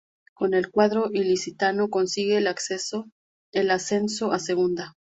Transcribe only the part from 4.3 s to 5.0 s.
a Segunda.